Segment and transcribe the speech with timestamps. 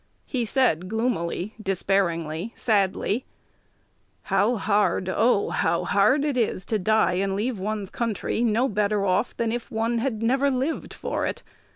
[0.25, 3.23] He said gloomily, despairingly, sadly,
[4.23, 5.51] 'How hard, oh!
[5.51, 9.05] how hard it is to die and leave one's country no better
[9.37, 11.43] than if one had never lived for it!